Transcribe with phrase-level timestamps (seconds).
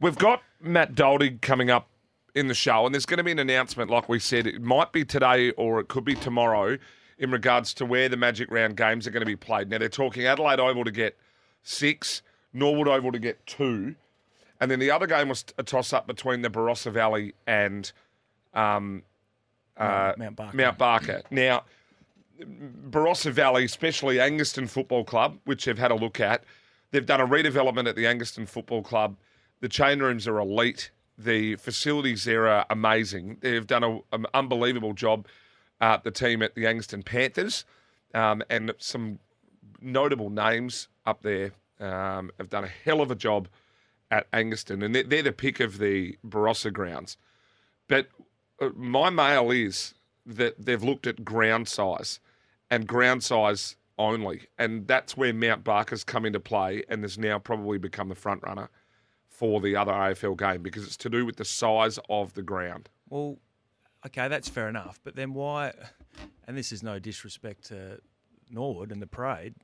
[0.00, 1.88] We've got Matt Doldig coming up
[2.34, 4.46] in the show, and there's going to be an announcement, like we said.
[4.46, 6.78] It might be today or it could be tomorrow
[7.18, 9.68] in regards to where the Magic Round games are going to be played.
[9.68, 11.18] Now, they're talking Adelaide Oval to get
[11.62, 13.94] six, Norwood Oval to get two,
[14.58, 17.92] and then the other game was a toss up between the Barossa Valley and
[18.54, 19.02] um,
[19.76, 20.56] uh, Mount Barker.
[20.56, 21.22] Mount Barker.
[21.30, 21.64] Now,
[22.40, 26.44] Barossa Valley, especially Angaston Football Club, which they've had a look at,
[26.90, 29.16] they've done a redevelopment at the Angaston Football Club.
[29.60, 30.90] The chain rooms are elite.
[31.18, 33.38] The facilities there are amazing.
[33.40, 35.26] They've done a, an unbelievable job.
[35.80, 37.64] Uh, the team at the Angaston Panthers
[38.14, 39.18] um, and some
[39.80, 43.48] notable names up there um, have done a hell of a job
[44.10, 47.16] at Anguston, and they're, they're the pick of the Barossa grounds.
[47.88, 48.08] But
[48.60, 49.94] uh, my mail is
[50.26, 52.20] that they've looked at ground size
[52.70, 57.38] and ground size only, and that's where Mount Barker's come into play, and has now
[57.38, 58.68] probably become the front runner
[59.40, 62.90] for the other AFL game because it's to do with the size of the ground.
[63.08, 63.38] Well,
[64.06, 65.00] okay, that's fair enough.
[65.02, 65.72] But then why?
[66.46, 68.00] And this is no disrespect to
[68.50, 69.54] Norwood and the parade.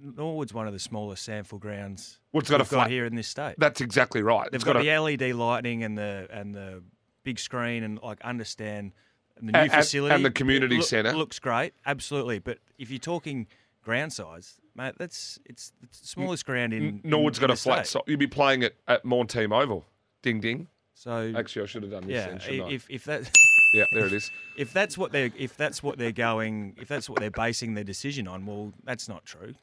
[0.00, 3.04] Norwood's one of the smallest SANFL grounds Well, it's got a we've got flat- here
[3.04, 3.56] in this state.
[3.58, 4.44] That's exactly right.
[4.52, 6.84] They've It's got, a- the LED lighting and the and the
[7.24, 8.92] big screen and like understand
[9.38, 11.12] the new And- and- facility and the community centre.
[11.14, 12.38] looks great, absolutely.
[12.38, 13.48] But if you're talking
[13.86, 17.00] ground size, mate, that's it's the smallest ground in.
[17.04, 17.94] Norwood's in- got a flat.
[18.06, 19.86] you'd be playing it at Morteam Oval.
[20.22, 20.66] Ding ding.
[20.92, 22.14] So Actually, I should have done this.
[22.14, 22.72] yeah, then, shouldn't I?
[22.72, 23.30] if if that.
[23.74, 24.30] yeah, there it is.
[24.56, 27.84] If that's what they're if that's what they're going if that's what they're basing their
[27.84, 29.54] decision on, well, that's not true.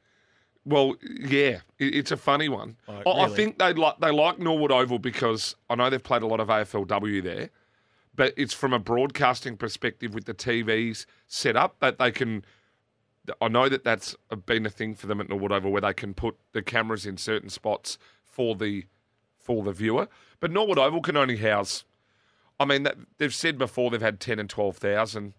[0.65, 2.77] Well, yeah, it's a funny one.
[2.87, 6.21] Oh, I, I think they like they like Norwood Oval because I know they've played
[6.21, 7.49] a lot of AFLW there,
[8.15, 12.45] but it's from a broadcasting perspective with the TVs set up that they can.
[13.41, 16.13] I know that that's been a thing for them at Norwood Oval where they can
[16.13, 18.85] put the cameras in certain spots for the
[19.37, 20.07] for the viewer,
[20.39, 21.83] but Norwood Oval can only house.
[22.59, 25.33] I mean, that, they've said before they've had ten and twelve thousand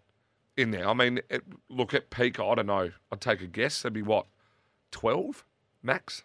[0.56, 0.88] in there.
[0.88, 2.38] I mean, it, look at peak.
[2.38, 2.92] I don't know.
[3.10, 3.82] I'd take a guess.
[3.82, 4.26] That'd be what
[4.92, 5.44] 12
[5.82, 6.22] max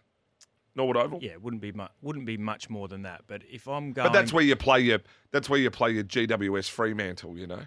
[0.76, 1.20] Norwood Oval.
[1.22, 3.24] Yeah, it wouldn't be much wouldn't be much more than that.
[3.28, 5.00] But if I'm going But that's where you play your
[5.32, 7.64] that's where you play your GWS Fremantle, you know.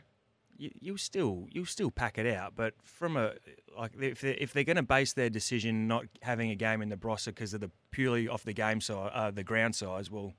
[0.62, 2.52] You, you still you still pack it out.
[2.54, 3.32] But from a
[3.76, 6.88] like if they're, if they're going to base their decision not having a game in
[6.88, 10.34] the Barossa because of the purely off the game size, uh, the ground size, well,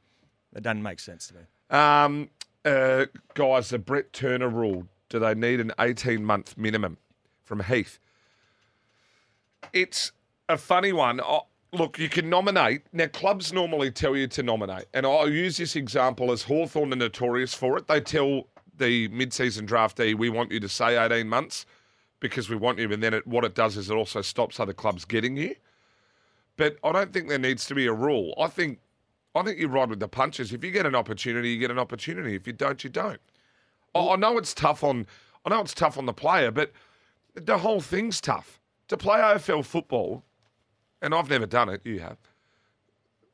[0.53, 1.41] that doesn't make sense to me.
[1.77, 2.29] Um,
[2.63, 4.87] uh, guys, the Brett Turner rule.
[5.09, 6.97] Do they need an 18 month minimum
[7.43, 7.99] from Heath?
[9.73, 10.13] It's
[10.47, 11.19] a funny one.
[11.21, 12.83] Oh, look, you can nominate.
[12.93, 14.85] Now, clubs normally tell you to nominate.
[14.93, 17.87] And I'll use this example as Hawthorn are notorious for it.
[17.87, 18.47] They tell
[18.77, 21.65] the mid season draftee, we want you to say 18 months
[22.19, 22.91] because we want you.
[22.91, 25.55] And then it, what it does is it also stops other clubs getting you.
[26.57, 28.33] But I don't think there needs to be a rule.
[28.39, 28.79] I think
[29.35, 30.53] I think you ride with the punches.
[30.53, 32.35] If you get an opportunity, you get an opportunity.
[32.35, 33.19] If you don't, you don't.
[33.95, 35.07] I I know it's tough on
[35.45, 36.71] I know it's tough on the player, but
[37.35, 38.59] the whole thing's tough.
[38.89, 40.23] To play AFL football,
[41.01, 42.17] and I've never done it, you have.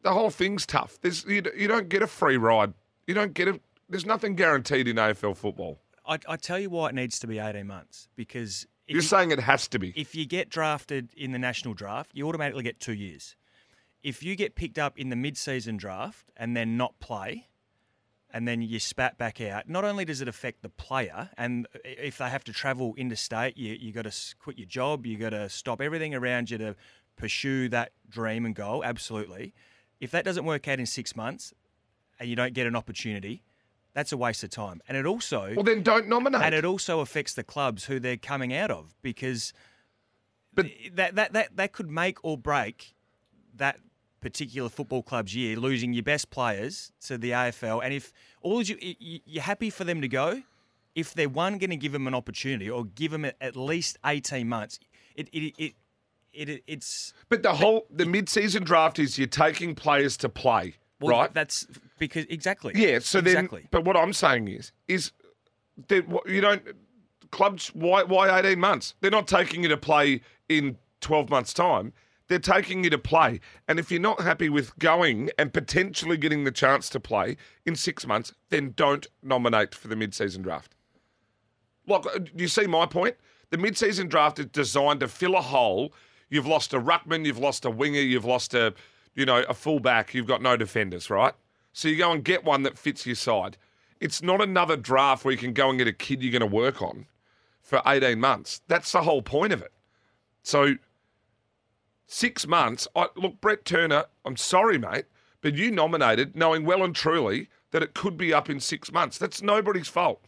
[0.03, 0.97] The whole thing's tough.
[1.01, 2.73] There's you, you don't get a free ride.
[3.07, 5.79] You don't get a there's nothing guaranteed in AFL football.
[6.07, 9.07] I, I tell you why it needs to be 18 months because if You're you-
[9.07, 9.93] saying it has to be.
[9.95, 13.35] if you get drafted in the national draft, you automatically get two years.
[14.01, 17.47] If you get picked up in the mid-season draft and then not play,
[18.31, 22.19] and then you spat back out, not only does it affect the player, and if
[22.19, 25.49] they have to travel interstate, you you got to quit your job, you got to
[25.49, 26.75] stop everything around you to
[27.17, 28.83] pursue that dream and goal.
[28.85, 29.53] Absolutely.
[29.99, 31.53] If that doesn't work out in six months,
[32.19, 33.41] and you don't get an opportunity,
[33.99, 34.81] that's a waste of time.
[34.87, 36.41] And it also well, then don't nominate.
[36.41, 39.51] and it also affects the clubs who they're coming out of because
[40.53, 42.95] But- that, that, that, that could make or break
[43.55, 43.79] that
[44.21, 47.81] particular football club's year, losing your best players to the AFL.
[47.83, 50.43] And if all you, you you're happy for them to go,
[50.95, 54.47] if they're one going to give them an opportunity or give them at least 18
[54.47, 54.79] months,
[55.15, 55.73] it, it, it,
[56.33, 61.19] it, it's but the whole the mid-season draft is you're taking players to play, well,
[61.19, 61.33] right?
[61.33, 61.67] That's
[61.97, 62.73] because exactly.
[62.75, 62.99] Yeah.
[62.99, 63.61] So exactly.
[63.61, 65.11] then, but what I'm saying is, is
[65.87, 66.63] that you don't
[67.31, 67.69] clubs.
[67.69, 68.03] Why?
[68.03, 68.95] Why 18 months?
[69.01, 71.93] They're not taking you to play in 12 months' time.
[72.27, 73.39] They're taking you to play.
[73.67, 77.75] And if you're not happy with going and potentially getting the chance to play in
[77.75, 80.75] six months, then don't nominate for the mid season draft.
[81.87, 83.15] Like, uh, do you see my point?
[83.49, 85.91] The mid season draft is designed to fill a hole.
[86.29, 88.75] You've lost a ruckman, you've lost a winger, you've lost a,
[89.19, 90.13] you know, a fullback.
[90.13, 91.33] You've got no defenders, right?
[91.73, 93.57] So you go and get one that fits your side.
[93.99, 96.55] It's not another draft where you can go and get a kid you're going to
[96.55, 97.05] work on
[97.61, 98.61] for 18 months.
[98.67, 99.73] That's the whole point of it.
[100.41, 100.75] So
[102.07, 102.87] six months.
[102.95, 105.05] I, look, Brett Turner, I'm sorry, mate,
[105.41, 109.17] but you nominated knowing well and truly that it could be up in six months.
[109.17, 110.23] That's nobody's fault.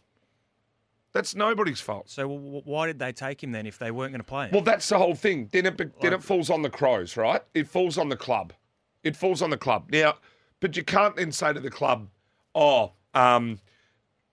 [1.12, 2.08] That's nobody's fault.
[2.08, 4.52] So w- why did they take him then if they weren't going to play him?
[4.52, 5.48] Well, that's the whole thing.
[5.50, 7.42] Then it be- then it falls on the Crows, right?
[7.54, 8.52] It falls on the club.
[9.04, 9.88] It falls on the club.
[9.90, 10.14] Now,
[10.60, 12.08] but you can't then say to the club,
[12.54, 13.60] "Oh, um,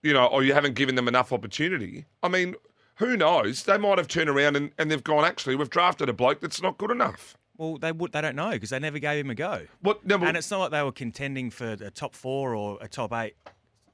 [0.02, 2.54] you know, or you haven't given them enough opportunity." I mean,
[2.96, 3.64] who knows?
[3.64, 6.62] They might have turned around and, and they've gone, "Actually, we've drafted a bloke that's
[6.62, 8.12] not good enough." well, they would.
[8.12, 9.66] They don't know because they never gave him a go.
[9.82, 10.06] What?
[10.06, 13.12] No, And it's not like they were contending for a top four or a top
[13.12, 13.34] eight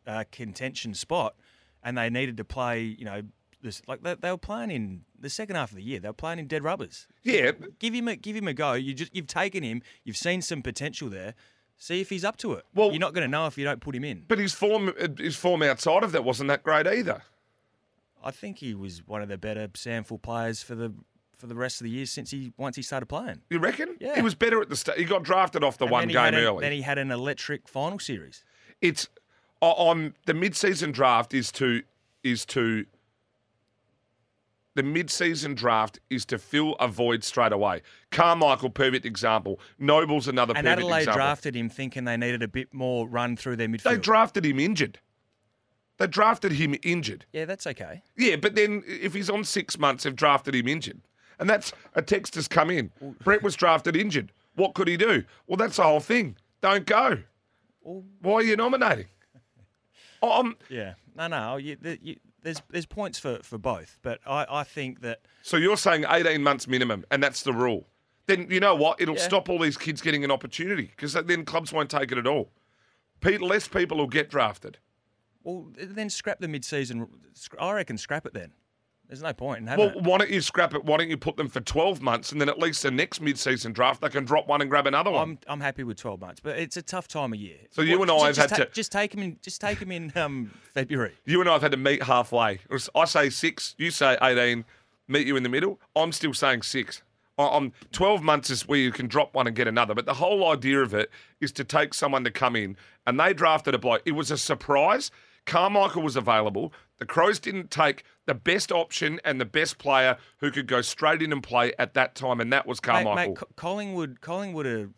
[0.06, 1.34] uh, contention spot,
[1.82, 2.82] and they needed to play.
[2.82, 3.23] You know,
[3.62, 5.99] this like they, they were playing in the second half of the year.
[6.00, 7.06] They were playing in dead rubbers.
[7.23, 8.73] yeah, Give him a give him a go.
[8.75, 9.82] You just you've taken him.
[10.05, 11.35] You've seen some potential there.
[11.79, 12.64] See if he's up to it.
[12.75, 14.25] Well- you're not going to know if you don't put him in.
[14.29, 17.23] but his form, his form outside of that wasn't that great either.
[18.25, 20.93] I think he was one of the better SANFL players for the
[21.37, 23.43] for the rest of the year since he once he started playing.
[23.50, 23.97] You reckon?
[24.00, 24.14] Yeah.
[24.17, 24.99] He was better at the start.
[24.99, 26.62] He got drafted off the And one game a- early.
[26.62, 28.43] Then he had an electric final series.
[28.81, 29.09] it's
[29.61, 31.82] on the mid-season draft is to
[32.23, 32.85] is to
[34.76, 37.82] the mid-season draft is to fill a void straight away.
[38.12, 39.58] Carmichael, perfect example.
[39.78, 41.19] Noble's another And perfect Adelaide example.
[41.19, 43.82] drafted him thinking they needed a bit more run through their midfield.
[43.82, 45.00] they drafted him injured.
[45.99, 47.25] They drafted him injured.
[47.32, 48.02] yeah, that's okay.
[48.17, 51.00] Yeah, but then if he's on six months, they've drafted him injured.
[51.38, 52.90] And that's a text has come in.
[53.25, 54.31] Brett was drafted injured.
[54.55, 55.25] What could he do?
[55.46, 56.37] Well, that's the whole thing.
[56.61, 57.19] Don't go.
[57.81, 59.06] Why are you nominating?
[60.23, 61.56] Um, Yeah, no, no.
[61.56, 62.17] You, you,
[62.47, 66.43] there's there's points for, for both, but I, I think that so you're saying 18
[66.43, 67.89] months minimum, and that's the rule.
[68.27, 69.01] Then you know what?
[69.01, 69.23] It'll Yeah.
[69.23, 72.51] stop all these kids getting an opportunity because then clubs won't take it at all.
[73.21, 74.79] Pe- less people will get drafted.
[75.45, 77.07] well, then scrap the mid season.
[77.59, 78.53] I reckon scrap it then.
[79.08, 80.03] There's no point in having Well, it.
[80.03, 80.85] why don't you scrap it?
[80.85, 83.73] Why don't you put them for 12 months, and then at least the next mid-season
[83.73, 85.23] draft they can drop one and grab another one.
[85.23, 87.58] I'm I'm happy with 12 months, but it's a tough time of year.
[87.70, 89.38] So you and I have just, had ta- to- just take him in.
[89.43, 91.12] Just take him in um, February.
[91.25, 92.58] You and I have had to meet halfway.
[92.94, 94.64] I say six, you say 18,
[95.09, 95.79] meet you in the middle.
[95.94, 97.02] I'm still saying six.
[97.38, 99.94] I- I'm 12 months is where you can drop one and get another.
[99.94, 101.11] But the whole idea of it
[101.41, 102.76] is to take someone to come in,
[103.06, 104.02] and they drafted a bloke.
[104.05, 105.11] It was a surprise.
[105.47, 106.73] Carmichael was available.
[106.99, 111.23] The Crows didn't take the best option and the best player who could go straight
[111.23, 113.15] in and play at that time, and that was Carmichael.
[113.15, 114.91] mate, Co- Collingwood Collingwood have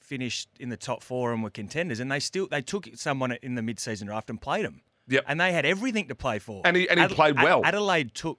[0.00, 3.54] finished in the top four and were contenders, and they still they took someone in
[3.54, 4.82] the mid season draft and played him.
[5.06, 5.24] Yep.
[5.28, 6.62] and they had everything to play for.
[6.64, 7.60] And he- and he played well.
[7.64, 8.38] Adelaide took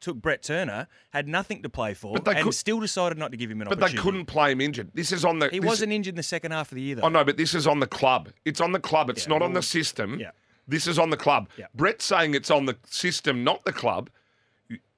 [0.00, 3.36] took Brett Turner, had nothing to play for, But and could- still decided not to
[3.36, 4.90] give him an but they couldn't play him injured.
[4.94, 5.48] This is on the.
[5.50, 7.02] He this- wasn't injured in the second half of the year, though.
[7.02, 8.30] Oh no, but this is on the club.
[8.46, 9.10] It's on the club.
[9.10, 10.18] It's Yeah, not on the system.
[10.18, 10.30] yeah.
[10.68, 11.48] This is on the club.
[11.56, 11.66] Yeah.
[11.74, 14.10] Brett's saying it's on the system, not the club.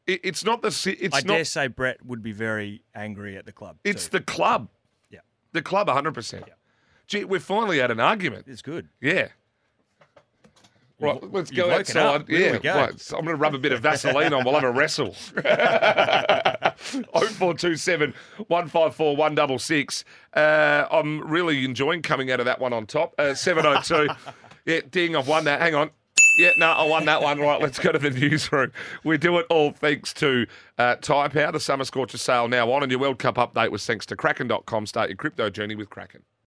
[0.07, 0.69] It, it's not the.
[1.01, 1.29] It's I not.
[1.29, 3.77] dare say Brett would be very angry at the club.
[3.85, 4.19] it's too.
[4.19, 4.69] the club.
[5.11, 5.21] yeah,
[5.53, 6.45] The club, hundred percent.
[7.07, 8.47] Gee, we've finally had an argument.
[8.49, 8.89] it's good.
[9.01, 9.29] Yeah.
[11.01, 12.29] Right, let's go outside.
[12.29, 12.75] Yeah, go.
[12.75, 14.45] right, so I'm going to rub a bit of Vaseline on.
[14.45, 15.15] We'll have a wrestle.
[16.75, 18.13] 0427
[18.49, 20.05] 154 166.
[20.35, 23.15] Uh, I'm really enjoying coming out of that one on top.
[23.19, 24.13] Uh, 702.
[24.67, 25.61] yeah, ding, I've won that.
[25.61, 25.91] Hang on.
[26.39, 27.39] Yeah, no, I won that one.
[27.39, 28.73] Right, let's go to the newsroom.
[29.05, 30.47] We do it all thanks to
[30.79, 31.53] uh, Tyre Power.
[31.53, 34.87] The Summer Scorcher sale now on, and your World Cup update was thanks to Kraken.com.
[34.87, 36.23] Start your crypto journey with Kraken.